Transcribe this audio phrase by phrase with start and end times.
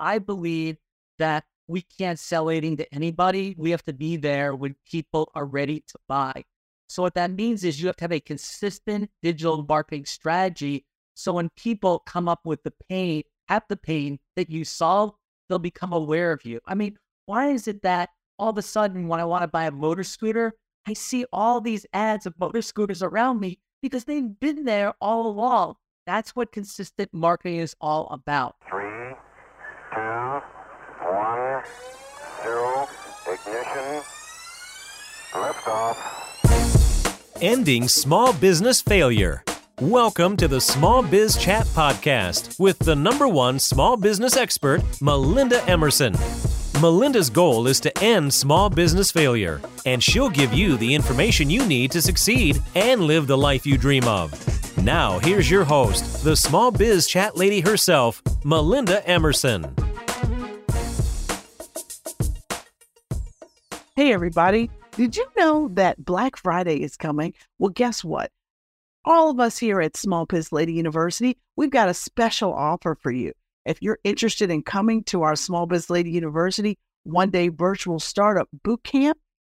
[0.00, 0.78] I believe
[1.18, 3.54] that we can't sell anything to anybody.
[3.56, 6.44] We have to be there when people are ready to buy.
[6.88, 10.84] So what that means is you have to have a consistent digital marketing strategy.
[11.14, 15.14] So when people come up with the pain, have the pain that you solve,
[15.48, 16.60] they'll become aware of you.
[16.66, 18.08] I mean, why is it that
[18.40, 20.54] all of a sudden when I want to buy a motor scooter,
[20.88, 25.26] I see all these ads of motor scooters around me because they've been there all
[25.26, 25.76] along.
[26.06, 28.56] That's what consistent marketing is all about.
[28.68, 29.14] Three,
[29.92, 30.42] two,
[31.02, 31.62] one,
[32.42, 32.86] zero,
[33.26, 34.02] ignition,
[35.32, 35.96] liftoff.
[37.40, 39.42] Ending small business failure.
[39.80, 45.64] Welcome to the Small Biz Chat Podcast with the number one small business expert, Melinda
[45.64, 46.14] Emerson.
[46.80, 51.66] Melinda's goal is to end small business failure, and she'll give you the information you
[51.66, 54.59] need to succeed and live the life you dream of.
[54.82, 59.74] Now, here's your host, the small biz chat lady herself, Melinda Emerson.
[63.94, 64.70] Hey, everybody.
[64.92, 67.34] Did you know that Black Friday is coming?
[67.58, 68.30] Well, guess what?
[69.04, 73.10] All of us here at Small Biz Lady University, we've got a special offer for
[73.10, 73.32] you.
[73.66, 78.48] If you're interested in coming to our Small Biz Lady University one day virtual startup
[78.64, 79.18] boot camp,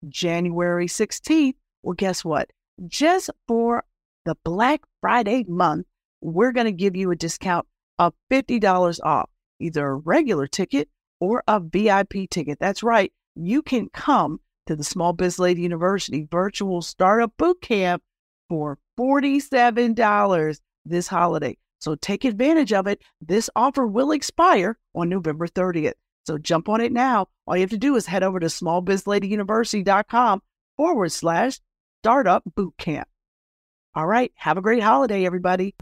[0.08, 2.48] January 16th, well, guess what?
[2.86, 3.84] Just for
[4.25, 5.87] the Black Friday month,
[6.21, 7.67] we're going to give you a discount
[7.99, 10.89] of $50 off, either a regular ticket
[11.21, 12.59] or a VIP ticket.
[12.59, 13.13] That's right.
[13.35, 18.03] You can come to the Small Biz Lady University virtual startup boot camp
[18.48, 21.57] for $47 this holiday.
[21.79, 23.01] So take advantage of it.
[23.21, 25.95] This offer will expire on November 30th.
[26.27, 27.29] So jump on it now.
[27.47, 30.43] All you have to do is head over to smallbizladyuniversity.com
[30.77, 31.59] forward slash
[32.03, 33.09] startup boot camp.
[33.92, 34.30] All right.
[34.36, 35.74] Have a great holiday, everybody.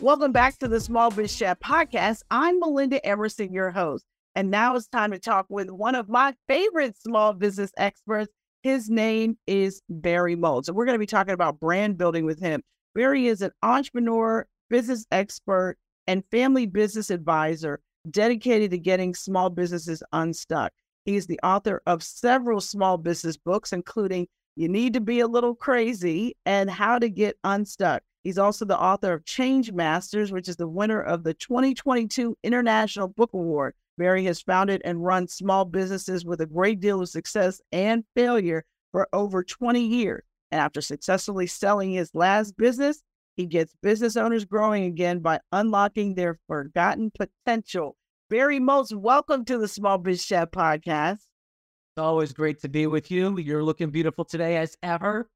[0.00, 2.22] Welcome back to the Small Biz Chat podcast.
[2.30, 4.04] I'm Melinda Emerson, your host.
[4.36, 8.30] And now it's time to talk with one of my favorite small business experts.
[8.62, 10.68] His name is Barry Moltz.
[10.68, 12.62] And we're going to be talking about brand building with him.
[12.94, 15.76] Barry is an entrepreneur, business expert,
[16.06, 20.72] and family business advisor dedicated to getting small businesses unstuck.
[21.08, 25.54] He's the author of several small business books, including You Need to Be a Little
[25.54, 28.02] Crazy and How to Get Unstuck.
[28.24, 33.08] He's also the author of Change Masters, which is the winner of the 2022 International
[33.08, 33.72] Book Award.
[33.96, 38.66] Barry has founded and run small businesses with a great deal of success and failure
[38.92, 40.24] for over 20 years.
[40.50, 43.02] And after successfully selling his last business,
[43.34, 47.96] he gets business owners growing again by unlocking their forgotten potential.
[48.30, 51.14] Barry Moltz, welcome to the Small Biz Chat podcast.
[51.14, 53.38] It's always great to be with you.
[53.38, 55.30] You're looking beautiful today as ever.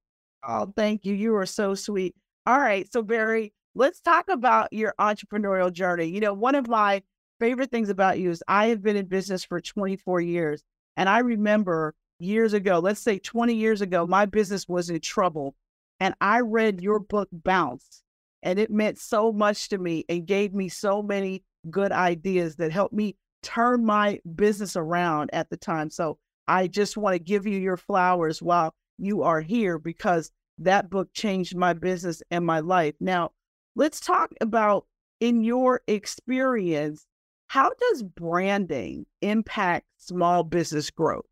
[0.47, 1.15] Oh, thank you.
[1.15, 2.15] You are so sweet.
[2.47, 2.93] All right.
[2.93, 6.05] So, Barry, let's talk about your entrepreneurial journey.
[6.05, 7.03] You know, one of my
[7.41, 10.63] favorite things about you is I have been in business for 24 years.
[10.99, 15.55] And I remember years ago, let's say 20 years ago, my business was in trouble.
[15.99, 18.03] And I read your book, Bounce,
[18.43, 22.73] and it meant so much to me and gave me so many good ideas that
[22.73, 25.91] helped me turn my business around at the time.
[25.91, 26.19] So
[26.49, 31.09] I just want to give you your flowers while you are here because that book
[31.13, 32.95] changed my business and my life.
[33.01, 33.31] Now,
[33.75, 34.87] let's talk about
[35.21, 37.07] in your experience,
[37.47, 41.25] how does branding impact small business growth?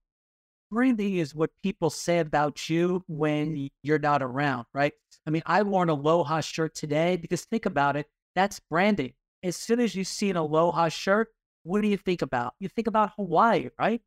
[0.71, 4.93] Branding is what people say about you when you're not around, right?
[5.27, 9.13] I mean, I wore an Aloha shirt today because think about it, that's branding.
[9.43, 11.29] As soon as you see an Aloha shirt,
[11.63, 12.55] what do you think about?
[12.59, 14.01] You think about Hawaii, right?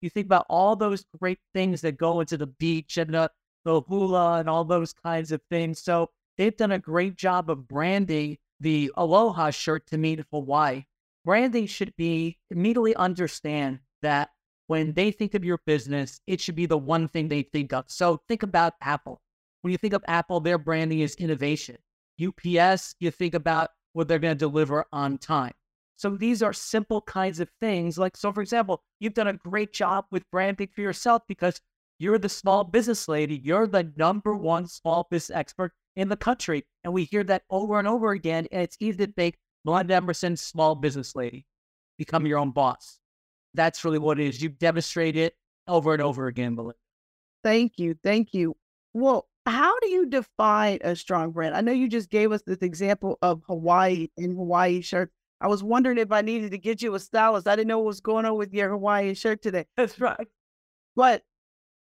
[0.00, 3.30] You think about all those great things that go into the beach and the
[3.66, 5.82] the hula and all those kinds of things.
[5.82, 10.84] So they've done a great job of branding the Aloha shirt to mean Hawaii.
[11.24, 14.30] Branding should be immediately understand that
[14.68, 17.84] when they think of your business, it should be the one thing they think of.
[17.88, 19.20] So think about Apple.
[19.62, 21.76] When you think of Apple, their branding is innovation.
[22.24, 25.54] UPS, you think about what they're going to deliver on time.
[25.96, 27.96] So these are simple kinds of things.
[27.96, 31.62] Like, so for example, you've done a great job with branding for yourself because
[31.98, 33.40] you're the small business lady.
[33.42, 36.66] You're the number one small business expert in the country.
[36.84, 38.46] And we hear that over and over again.
[38.52, 41.46] And it's easy to think, Melinda Emerson, small business lady,
[41.96, 42.98] become your own boss.
[43.54, 44.42] That's really what it is.
[44.42, 45.36] You've demonstrated it
[45.66, 46.76] over and over again, Melinda.
[47.42, 47.96] Thank you.
[48.04, 48.56] Thank you.
[48.92, 51.54] Well, how do you define a strong brand?
[51.54, 55.10] I know you just gave us this example of Hawaii and Hawaii shirt.
[55.40, 57.46] I was wondering if I needed to get you a stylist.
[57.46, 59.66] I didn't know what was going on with your Hawaiian shirt today.
[59.76, 60.26] That's right.
[60.94, 61.22] But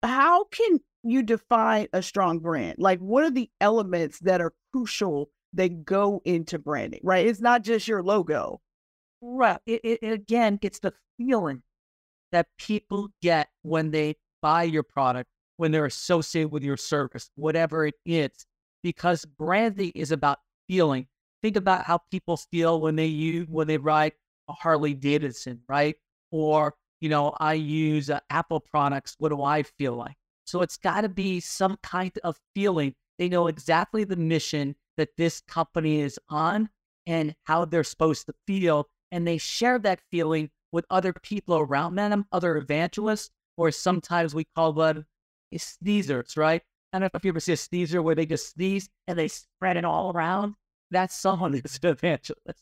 [0.04, 2.76] how can you define a strong brand?
[2.80, 7.26] Like, what are the elements that are crucial that go into branding, right?
[7.26, 8.62] It's not just your logo.
[9.22, 9.60] Right.
[9.66, 11.64] It, it, again, it's the feeling
[12.32, 17.86] that people get when they buy your product, when they're associated with your service, whatever
[17.86, 18.46] it is,
[18.84, 21.08] because branding is about feeling.
[21.42, 24.14] Think about how people feel when they use when they ride
[24.48, 25.96] a Harley Davidson, right?
[26.32, 29.16] Or you know, I use uh, Apple products.
[29.20, 30.16] What do I feel like?
[30.46, 32.96] So it's got to be some kind of feeling.
[33.20, 36.70] They know exactly the mission that this company is on
[37.06, 38.88] and how they're supposed to feel.
[39.12, 44.46] And they share that feeling with other people around them, other evangelists, or sometimes we
[44.56, 45.06] call them
[45.58, 46.62] sneezers, right?
[46.94, 49.28] I don't know if you ever see a sneezer where they just sneeze and they
[49.28, 50.56] spread it all around.
[50.92, 52.62] That's someone who's an evangelist.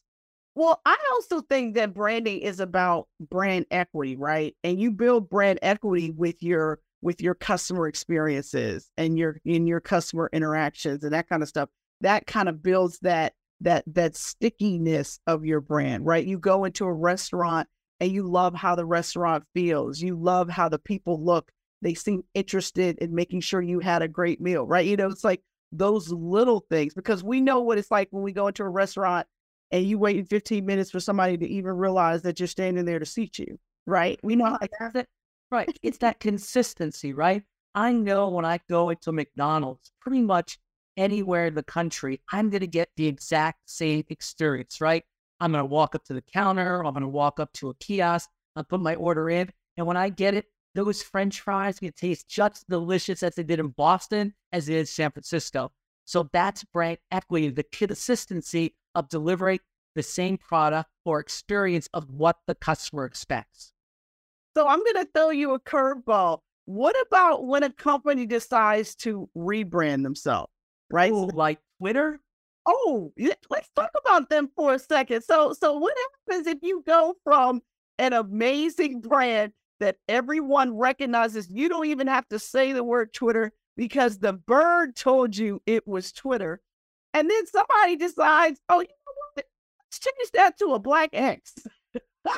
[0.56, 4.56] Well, I also think that branding is about brand equity, right?
[4.64, 9.82] And you build brand equity with your with your customer experiences and your in your
[9.82, 11.70] customer interactions and that kind of stuff.
[12.02, 16.26] That kind of builds that that that stickiness of your brand, right?
[16.26, 17.68] You go into a restaurant
[18.00, 20.02] and you love how the restaurant feels.
[20.02, 21.52] You love how the people look.
[21.84, 24.86] They seem interested in making sure you had a great meal, right?
[24.86, 25.42] You know, it's like
[25.72, 29.28] those little things because we know what it's like when we go into a restaurant
[29.72, 33.06] and you wait 15 minutes for somebody to even realize that you're standing there to
[33.06, 34.20] seat you, right?
[34.24, 35.08] We know that,
[35.52, 35.78] right.
[35.82, 37.44] It's that consistency, right?
[37.76, 40.60] I know when I go into McDonald's, pretty much
[40.96, 45.04] anywhere in the country, I'm going to get the exact same experience, right?
[45.40, 47.76] I'm going to walk up to the counter, I'm going to walk up to a
[47.76, 50.46] kiosk, I'll put my order in, and when I get it,
[50.76, 55.12] those French fries can taste just delicious as they did in Boston as in San
[55.12, 55.72] Francisco.
[56.06, 59.60] So that's brand equity, the consistency of delivering
[59.96, 63.72] the same product or experience of what the customer expects.
[64.56, 66.40] So I'm going to throw you a curveball.
[66.66, 70.52] What about when a company decides to rebrand themselves,
[70.92, 71.12] right?
[71.12, 72.20] Ooh, like Twitter?
[72.66, 73.12] Oh,
[73.50, 75.24] let's talk about them for a second.
[75.24, 75.96] So, so what
[76.28, 77.62] happens if you go from
[78.00, 81.50] an amazing brand that everyone recognizes?
[81.50, 85.88] You don't even have to say the word Twitter because the bird told you it
[85.88, 86.62] was Twitter.
[87.14, 89.46] And then somebody decides, oh, you know what?
[89.86, 91.54] Let's change that to a black X.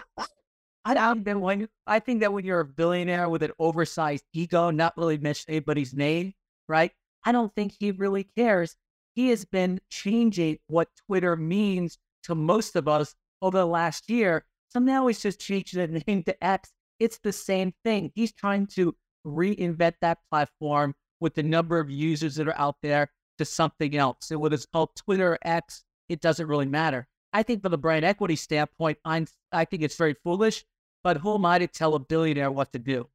[0.85, 4.93] I, think when, I think that when you're a billionaire with an oversized ego, not
[4.97, 6.33] really mention anybody's name,
[6.67, 6.91] right?
[7.23, 8.75] I don't think he really cares.
[9.15, 14.45] He has been changing what Twitter means to most of us over the last year.
[14.69, 16.71] So now he's just changing the name to X.
[16.99, 18.11] It's the same thing.
[18.15, 18.95] He's trying to
[19.25, 24.31] reinvent that platform with the number of users that are out there to something else.
[24.31, 27.07] And whether it's called Twitter X, it doesn't really matter.
[27.33, 30.63] I think from the brand equity standpoint, I'm, I think it's very foolish,
[31.03, 33.09] but who am I to tell a billionaire what to do?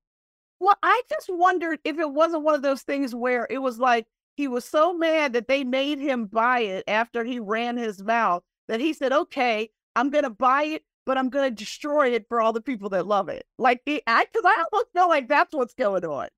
[0.59, 4.07] Well, I just wondered if it wasn't one of those things where it was like
[4.37, 8.43] he was so mad that they made him buy it after he ran his mouth
[8.69, 12.27] that he said, okay, I'm going to buy it, but I'm going to destroy it
[12.29, 13.45] for all the people that love it.
[13.59, 16.29] Like, eh, because I almost feel like that's what's going on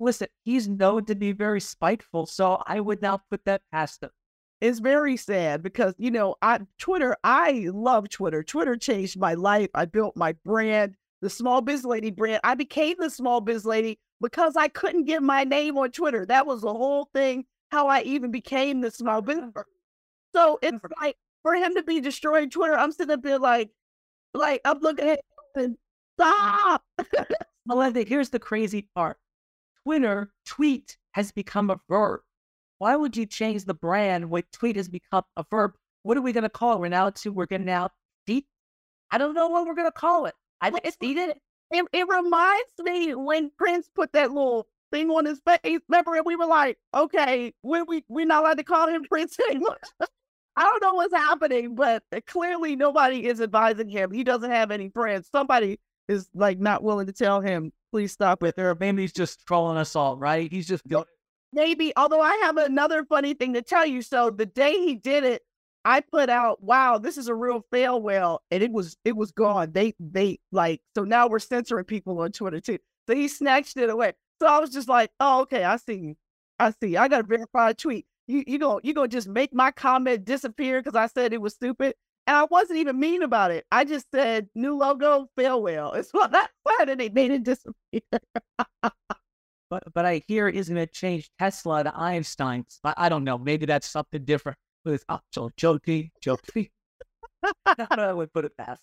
[0.00, 4.10] listen, he's known to be very spiteful, so I would not put that past him.
[4.60, 8.42] It's very sad because you know, I Twitter, I love Twitter.
[8.42, 9.68] Twitter changed my life.
[9.74, 12.40] I built my brand, the small biz lady brand.
[12.44, 16.24] I became the small biz lady because I couldn't get my name on Twitter.
[16.24, 19.52] That was the whole thing, how I even became the small business.
[19.56, 19.62] Ah.
[20.34, 23.70] So it's like for him to be destroying Twitter, I'm sitting there like,
[24.34, 25.20] like I'm looking at
[25.56, 25.76] him,
[26.18, 26.82] stop.
[27.66, 29.16] Melinda, here's the crazy part.
[29.84, 32.20] Twitter, tweet has become a verb.
[32.78, 35.72] Why would you change the brand when tweet has become a verb?
[36.02, 36.80] What are we going to call it?
[36.80, 37.90] We're now to, we're going to now
[38.26, 38.46] tweet.
[39.10, 40.34] I don't know what we're going to call it.
[40.60, 41.38] I just it.
[41.70, 41.86] it.
[41.92, 45.80] It reminds me when Prince put that little thing on his face.
[45.88, 49.78] Remember, we were like, okay, we we we're not allowed to call him Prince anymore.
[50.56, 54.12] I don't know what's happening, but clearly nobody is advising him.
[54.12, 55.28] He doesn't have any friends.
[55.30, 58.56] Somebody is like not willing to tell him please stop it.
[58.56, 60.50] There, maybe he's just trolling us all, right?
[60.50, 61.04] He's just going.
[61.52, 61.92] Maybe.
[61.96, 64.02] Although I have another funny thing to tell you.
[64.02, 65.42] So the day he did it,
[65.84, 69.30] I put out, "Wow, this is a real fail whale," and it was it was
[69.30, 69.70] gone.
[69.70, 72.78] They they like so now we're censoring people on Twitter too.
[73.08, 74.14] So he snatched it away.
[74.42, 76.16] So I was just like, "Oh, okay, I see,
[76.58, 76.96] I see.
[76.96, 78.06] I got a tweet.
[78.26, 81.54] You you gonna you gonna just make my comment disappear because I said it was
[81.54, 81.94] stupid?"
[82.26, 83.66] And I wasn't even mean about it.
[83.70, 85.92] I just said new logo, fail whale.
[85.92, 88.00] It's what that said, and they made it disappear.
[88.82, 92.64] but but I hear isn't going to change Tesla to Einstein.
[92.82, 93.36] I, I don't know.
[93.36, 94.56] Maybe that's something different.
[94.86, 96.70] It's oh, so jokey, jokey.
[97.66, 98.82] I would put it past.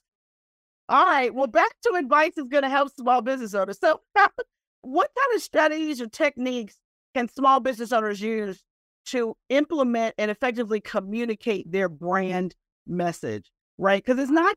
[0.90, 1.34] All right.
[1.34, 3.80] Well, back to advice is going to help small business owners.
[3.80, 4.02] So,
[4.82, 6.78] what kind of strategies or techniques
[7.16, 8.64] can small business owners use
[9.08, 12.56] to implement and effectively communicate their brand
[12.88, 14.04] message, right?
[14.04, 14.56] Because it's not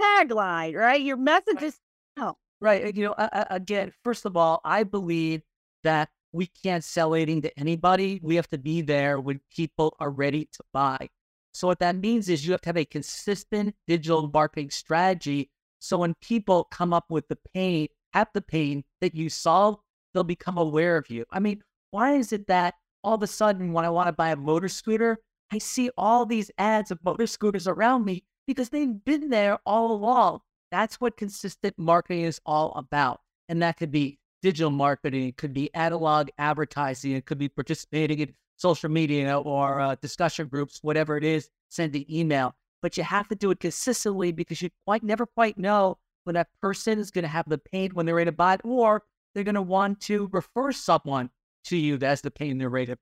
[0.00, 1.00] tagline, right?
[1.00, 1.78] Your message is
[2.18, 2.96] oh, Right.
[2.96, 5.42] You know, uh, again, first of all, I believe
[5.82, 8.20] that we can't sell anything to anybody.
[8.22, 11.10] We have to be there when people are ready to buy.
[11.52, 15.50] So what that means is you have to have a consistent digital marketing strategy.
[15.78, 19.78] So when people come up with the pain, have the pain that you solve,
[20.12, 21.26] they'll become aware of you.
[21.30, 22.74] I mean, why is it that
[23.04, 25.18] all of a sudden when I want to buy a motor scooter,
[25.52, 29.92] I see all these ads of motor scooters around me because they've been there all
[29.92, 30.40] along.
[30.70, 33.20] That's what consistent marketing is all about.
[33.48, 38.18] And that could be digital marketing, it could be analog advertising, it could be participating
[38.18, 42.54] in social media or uh, discussion groups, whatever it is, sending email.
[42.82, 46.48] But you have to do it consistently because you quite never quite know when that
[46.60, 49.02] person is going to have the pain when they're to buy it, or
[49.34, 51.30] they're going to want to refer someone
[51.64, 52.96] to you that's the pain they're to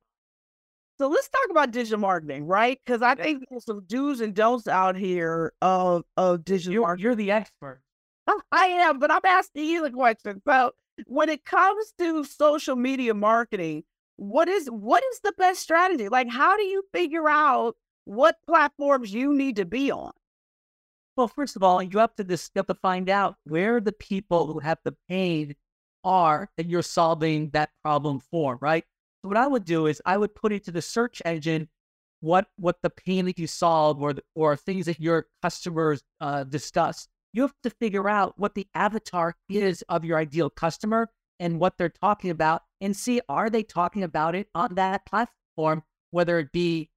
[0.99, 2.79] So let's talk about digital marketing, right?
[2.85, 7.05] Because I think there's some do's and don'ts out here of of digital you're, marketing.
[7.05, 7.81] you're the expert.
[8.27, 10.41] Oh, I am, but I'm asking you the question.
[10.47, 10.73] So
[11.07, 13.85] when it comes to social media marketing,
[14.17, 16.09] what is what is the best strategy?
[16.09, 20.13] Like how do you figure out what platforms you need to be on?
[21.17, 24.47] Well, first of all, you have to you have to find out where the people
[24.53, 25.55] who have the pain
[26.05, 28.85] are that you're solving that problem for, right?
[29.23, 31.69] So what I would do is I would put into the search engine
[32.21, 36.45] what what the pain that you solve or the, or things that your customers uh,
[36.45, 37.09] discuss.
[37.33, 41.09] You have to figure out what the avatar is of your ideal customer
[41.41, 45.83] and what they're talking about, and see are they talking about it on that platform,
[46.11, 46.91] whether it be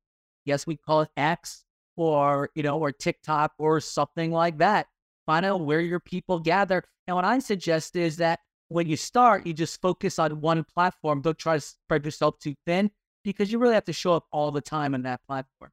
[0.45, 1.63] yes we call it X
[1.95, 4.87] or you know or TikTok or something like that.
[5.25, 6.83] Find out where your people gather.
[7.07, 11.21] And what I suggest is that when you start, you just focus on one platform.
[11.21, 12.91] Don't try to spread yourself too thin
[13.23, 15.71] because you really have to show up all the time on that platform.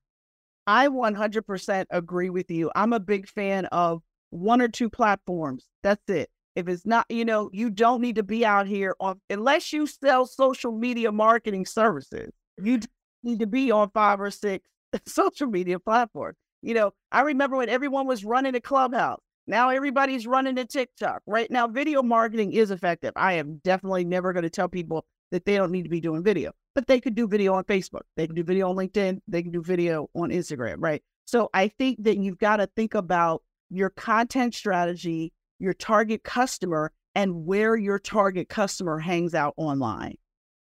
[0.66, 2.70] I 100% agree with you.
[2.74, 5.66] I'm a big fan of one or two platforms.
[5.82, 6.30] That's it.
[6.54, 9.86] If it's not, you know, you don't need to be out here on, unless you
[9.86, 12.30] sell social media marketing services,
[12.62, 12.80] you
[13.22, 14.68] need to be on five or six
[15.06, 16.36] social media platforms.
[16.60, 19.20] You know, I remember when everyone was running a clubhouse.
[19.46, 21.22] Now everybody's running to TikTok.
[21.26, 23.12] Right now, video marketing is effective.
[23.16, 26.22] I am definitely never going to tell people that they don't need to be doing
[26.22, 28.02] video, but they could do video on Facebook.
[28.16, 29.20] They can do video on LinkedIn.
[29.26, 31.02] They can do video on Instagram, right?
[31.26, 36.92] So I think that you've got to think about your content strategy, your target customer,
[37.14, 40.16] and where your target customer hangs out online.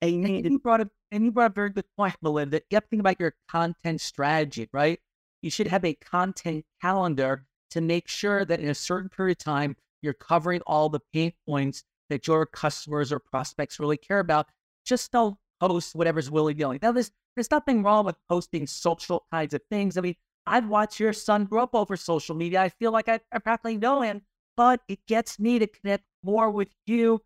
[0.02, 2.16] And you And to you brought up and you brought up a very good point,
[2.22, 2.62] Melinda.
[2.70, 5.00] You have to think about your content strategy, right?
[5.42, 9.44] You should have a content calendar to make sure that in a certain period of
[9.44, 14.48] time you're covering all the pain points that your customers or prospects really care about.
[14.86, 16.80] Just don't post whatever's willy nilly.
[16.82, 19.98] Now, there's there's nothing wrong with posting social kinds of things.
[19.98, 20.16] I mean,
[20.46, 22.62] I've watched your son grow up over social media.
[22.62, 24.22] I feel like I, I practically know him,
[24.56, 27.22] but it gets me to connect more with you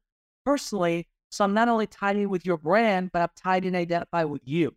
[0.45, 1.07] personally.
[1.29, 4.43] So I'm not only tied in with your brand, but I'm tied in identify with
[4.45, 4.75] you.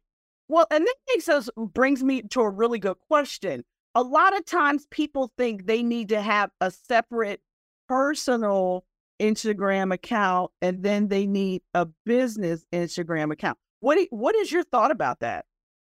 [0.48, 3.62] Well, and that us brings me to a really good question.
[3.94, 7.40] A lot of times people think they need to have a separate
[7.88, 8.84] personal
[9.20, 13.58] Instagram account and then they need a business Instagram account.
[13.80, 15.44] What do, what is your thought about that?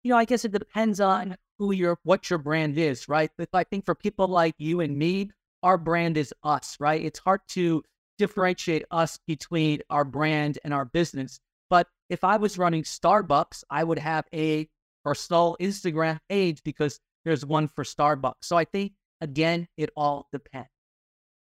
[0.03, 3.29] You know, I guess it depends on who your what your brand is, right?
[3.37, 7.03] But I think for people like you and me, our brand is us, right?
[7.03, 7.85] It's hard to mm-hmm.
[8.17, 11.39] differentiate us between our brand and our business.
[11.69, 14.67] But if I was running Starbucks, I would have a
[15.03, 18.43] personal Instagram page because there's one for Starbucks.
[18.43, 20.69] So I think again, it all depends.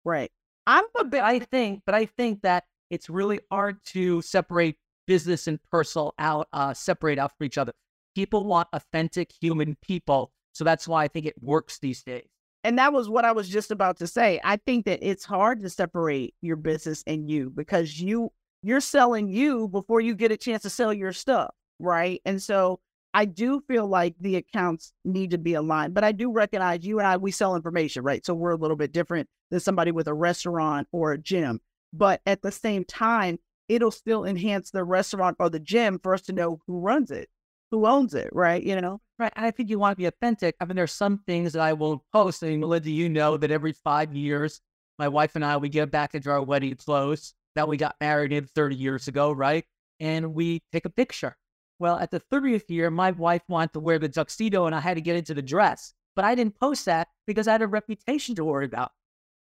[0.05, 0.31] Right.
[0.67, 5.47] I'm a bit I think, but I think that it's really hard to separate business
[5.47, 7.73] and personal out, uh, separate out from each other.
[8.15, 12.27] People want authentic human people, so that's why I think it works these days.
[12.63, 14.39] and that was what I was just about to say.
[14.43, 18.31] I think that it's hard to separate your business and you because you
[18.63, 22.21] you're selling you before you get a chance to sell your stuff, right?
[22.25, 22.79] And so
[23.13, 26.99] I do feel like the accounts need to be aligned, but I do recognize you
[26.99, 28.25] and I we sell information, right?
[28.25, 31.59] So we're a little bit different than somebody with a restaurant or a gym.
[31.93, 33.37] But at the same time,
[33.67, 37.29] it'll still enhance the restaurant or the gym for us to know who runs it,
[37.69, 38.63] who owns it, right?
[38.63, 39.01] You know?
[39.19, 39.33] Right.
[39.35, 40.55] I think you want to be authentic.
[40.59, 42.43] I mean, there's some things that I will post.
[42.43, 44.61] I mean, Melinda, you know that every five years,
[44.97, 48.31] my wife and I, we get back into our wedding clothes that we got married
[48.31, 49.65] in 30 years ago, right?
[49.99, 51.37] And we take a picture.
[51.81, 54.97] Well, at the 30th year, my wife wanted to wear the tuxedo and I had
[54.97, 55.95] to get into the dress.
[56.15, 58.91] But I didn't post that because I had a reputation to worry about.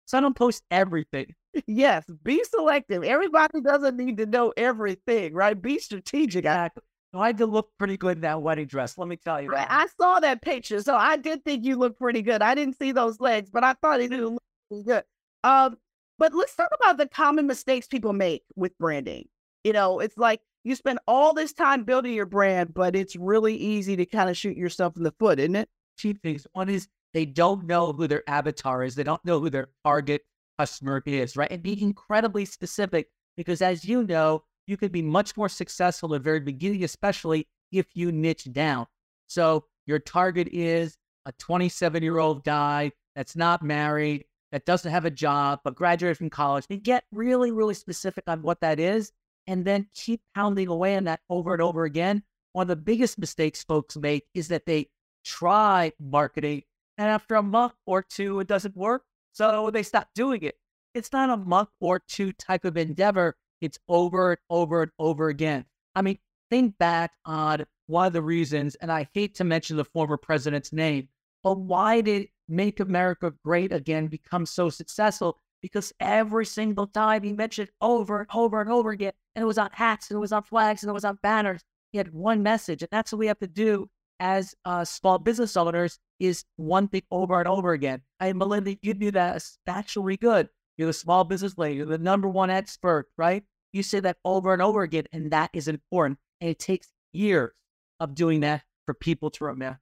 [0.06, 1.34] So I don't post everything.
[1.66, 3.04] Yes, be selective.
[3.04, 5.60] Everybody doesn't need to know everything, right?
[5.60, 6.46] Be strategic.
[6.46, 6.84] I- Exactly.
[7.12, 8.96] No, I did look pretty good in that wedding dress.
[8.96, 9.50] Let me tell you.
[9.50, 9.66] Right.
[9.68, 12.44] I saw that picture, so I did think you looked pretty good.
[12.44, 15.04] I didn't see those legs, but I thought it looked pretty good.
[15.44, 15.78] Um,
[16.20, 19.28] but let's talk about the common mistakes people make with branding.
[19.64, 23.56] You know, it's like you spend all this time building your brand, but it's really
[23.56, 25.70] easy to kind of shoot yourself in the foot, isn't it?
[25.98, 26.46] Two things.
[26.54, 28.96] One is they don't know who their avatar is.
[28.96, 30.22] They don't know who their target
[30.58, 31.52] customer is, right?
[31.52, 31.86] And be mm-hmm.
[31.86, 36.40] incredibly specific because, as you know, you could be much more successful at the very
[36.40, 38.86] beginning, especially if you niche down.
[39.28, 45.06] So your target is a 27 year old guy that's not married, that doesn't have
[45.06, 46.66] a job, but graduated from college.
[46.70, 49.12] And get really, really specific on what that is,
[49.50, 52.22] and then keep pounding away on that over and over again.
[52.54, 54.90] One of the biggest mistakes folks make is that they
[55.26, 56.62] try marketing,
[57.00, 59.04] and after a month or two, it doesn't work.
[59.34, 60.56] So they stop doing it.
[60.94, 63.38] It's not a month or two type of endeavor.
[63.60, 65.66] It's over and over and over again.
[65.96, 66.20] I mean,
[66.52, 70.72] think back on one of the reasons, and I hate to mention the former president's
[70.72, 71.08] name,
[71.44, 75.40] but why did Make America Great Again become so successful?
[75.62, 79.58] Because every single time he mentioned over and over and over again, and it was
[79.58, 81.62] on hats, and it was on flags, and it was on banners.
[81.92, 83.90] He had one message, and that's what we have to do
[84.20, 88.02] as uh, small business owners is one thing over and over again.
[88.20, 90.50] And Melinda, you do that especially good.
[90.78, 91.78] You're the small business lady.
[91.78, 93.44] You're the number one expert, right?
[93.74, 96.20] You say that over and over again, and that is important.
[96.42, 97.52] And it takes years
[98.00, 99.80] of doing that for people to remember.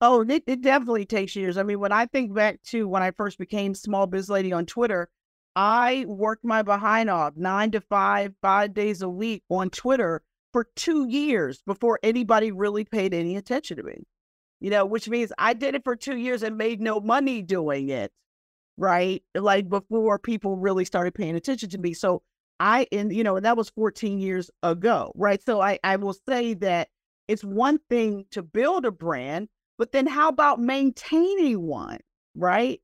[0.00, 1.56] Oh, it, it definitely takes years.
[1.56, 4.64] I mean, when I think back to when I first became small biz lady on
[4.64, 5.08] Twitter,
[5.56, 10.68] I worked my behind off nine to five, five days a week on Twitter for
[10.76, 14.04] two years before anybody really paid any attention to me.
[14.60, 17.88] You know, which means I did it for two years and made no money doing
[17.88, 18.12] it.
[18.76, 19.22] Right.
[19.34, 21.92] Like before people really started paying attention to me.
[21.92, 22.22] So
[22.60, 25.12] I, and you know, and that was 14 years ago.
[25.16, 25.42] Right.
[25.42, 26.88] So I, I will say that
[27.26, 31.98] it's one thing to build a brand, but then how about maintaining one?
[32.34, 32.80] Right.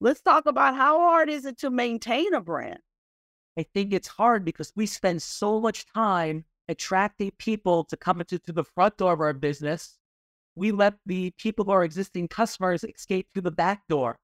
[0.00, 2.78] Let's talk about how hard is it to maintain a brand?
[3.58, 8.38] I think it's hard because we spend so much time attracting people to come into
[8.40, 9.98] to the front door of our business.
[10.54, 14.18] We let the people who are existing customers escape through the back door.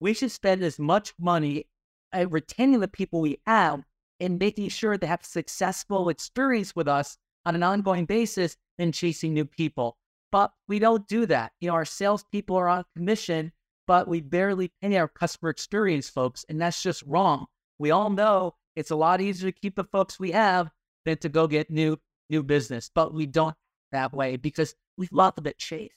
[0.00, 1.66] We should spend as much money
[2.12, 3.84] at retaining the people we have
[4.20, 9.34] and making sure they have successful experience with us on an ongoing basis than chasing
[9.34, 9.96] new people.
[10.32, 11.52] But we don't do that.
[11.60, 13.52] You know, our salespeople are on commission,
[13.86, 17.46] but we barely pay our customer experience folks, and that's just wrong.
[17.78, 20.70] We all know it's a lot easier to keep the folks we have
[21.04, 21.98] than to go get new
[22.30, 23.54] new business, but we don't
[23.92, 25.92] that way because we love them at Chase.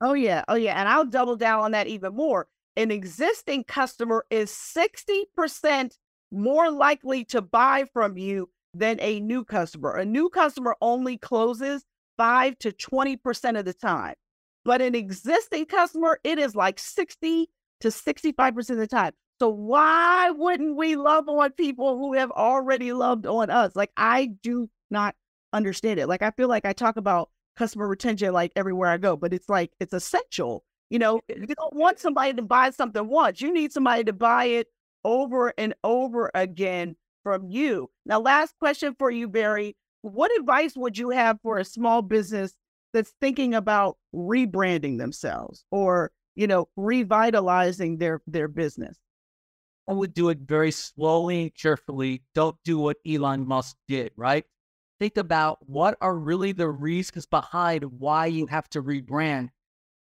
[0.00, 2.48] Oh yeah, oh yeah, and I'll double down on that even more.
[2.76, 5.96] An existing customer is 60%
[6.32, 9.94] more likely to buy from you than a new customer.
[9.94, 11.84] A new customer only closes
[12.16, 14.14] 5 to 20% of the time.
[14.64, 17.48] But an existing customer, it is like 60
[17.80, 19.12] to 65% of the time.
[19.40, 23.74] So why wouldn't we love on people who have already loved on us?
[23.74, 25.14] Like I do not
[25.52, 26.06] understand it.
[26.06, 29.48] Like I feel like I talk about customer retention like everywhere I go, but it's
[29.48, 30.64] like it's essential.
[30.90, 33.40] You know, you don't want somebody to buy something once.
[33.40, 34.68] You need somebody to buy it
[35.04, 37.90] over and over again from you.
[38.06, 39.76] Now, last question for you, Barry.
[40.04, 42.52] What advice would you have for a small business
[42.92, 48.98] that's thinking about rebranding themselves or, you know, revitalizing their their business?
[49.88, 52.22] I would do it very slowly and carefully.
[52.34, 54.44] Don't do what Elon Musk did, right?
[55.00, 59.48] Think about what are really the reasons behind why you have to rebrand.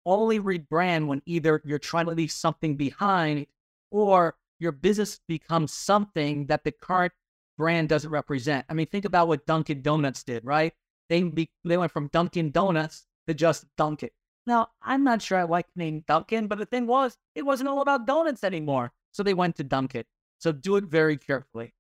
[0.05, 3.47] Only rebrand when either you're trying to leave something behind
[3.93, 7.13] or your business becomes something that the current
[7.57, 8.67] brand doesn't represent.
[8.69, 10.73] I mean, think about what Dunkin' Donuts did, right?
[11.09, 14.11] They be, they went from Dunkin' Donuts to just Dunkin'.
[14.47, 17.69] Now, I'm not sure I like the name Dunkin', but the thing was, it wasn't
[17.69, 18.93] all about donuts anymore.
[19.13, 20.05] So they went to Dunkin'.
[20.39, 21.75] So do it very carefully.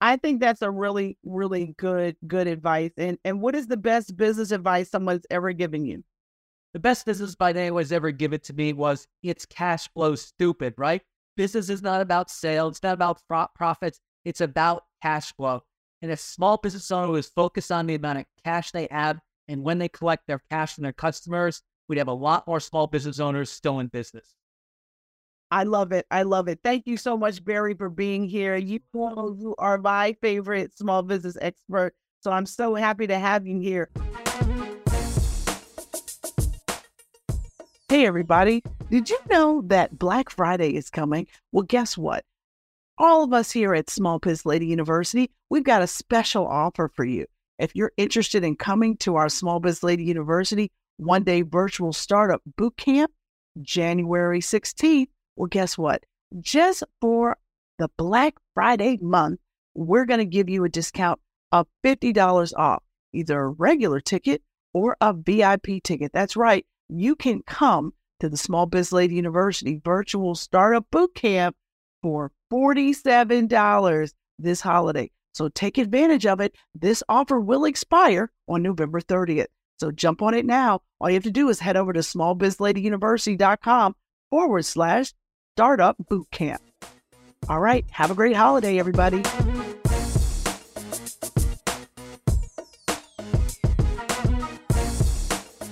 [0.00, 2.90] I think that's a really, really good, good advice.
[2.98, 6.04] And and what is the best business advice someone's ever given you?
[6.72, 11.02] The best business advice anyone's ever given to me was it's cash flow stupid, right?
[11.36, 13.22] Business is not about sales, it's not about
[13.54, 15.62] profits, it's about cash flow.
[16.02, 19.62] And a small business owner is focused on the amount of cash they have and
[19.62, 23.20] when they collect their cash from their customers, we'd have a lot more small business
[23.20, 24.34] owners still in business.
[25.50, 26.06] I love it.
[26.10, 26.60] I love it.
[26.64, 28.56] Thank you so much, Barry, for being here.
[28.56, 28.80] You
[29.58, 31.94] are my favorite small business expert.
[32.20, 33.90] So I'm so happy to have you here.
[37.88, 38.62] Hey, everybody.
[38.90, 41.26] Did you know that Black Friday is coming?
[41.52, 42.24] Well, guess what?
[42.96, 47.04] All of us here at Small Biz Lady University, we've got a special offer for
[47.04, 47.26] you.
[47.58, 52.40] If you're interested in coming to our Small Biz Lady University one day virtual startup
[52.56, 53.10] boot camp,
[53.60, 56.04] January 16th, well, guess what?
[56.40, 57.36] Just for
[57.80, 59.40] the Black Friday month,
[59.74, 61.18] we're going to give you a discount
[61.50, 64.40] of $50 off, either a regular ticket
[64.72, 66.12] or a VIP ticket.
[66.12, 66.64] That's right.
[66.88, 71.56] You can come to the Small Biz Lady University virtual startup boot camp
[72.04, 75.10] for $47 this holiday.
[75.32, 76.54] So take advantage of it.
[76.74, 79.46] This offer will expire on November 30th.
[79.80, 80.82] So jump on it now.
[81.00, 83.96] All you have to do is head over to smallbizladyuniversity.com
[84.30, 85.14] forward slash
[85.56, 86.60] startup boot camp.
[87.48, 87.86] All right.
[87.90, 89.22] Have a great holiday, everybody.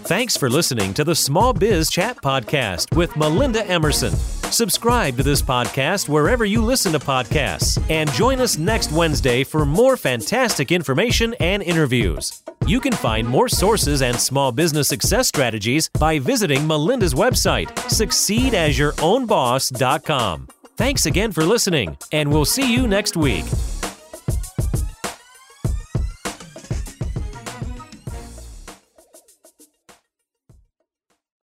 [0.05, 4.42] Thanks for listening to the Small Biz Chat Podcast with Melinda Emerson.
[4.53, 9.65] Subscribe to this podcast wherever you listen to podcasts and join us next Wednesday for
[9.65, 12.43] more fantastic information and interviews.
[12.67, 20.49] You can find more sources and small business success strategies by visiting Melinda's website, succeedasyourownboss.com.
[20.77, 23.47] Thanks again for listening, and we'll see you next week.